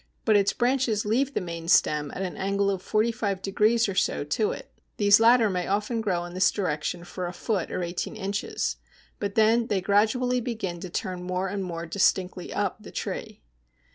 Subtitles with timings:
[0.25, 3.93] But its branches leave the main stem at an angle of forty five degrees or
[3.93, 7.83] so to it; these latter may often grow in this direction for a foot or
[7.83, 8.77] eighteen inches,
[9.19, 13.43] but then they gradually begin to turn more and more distinctly up the tree.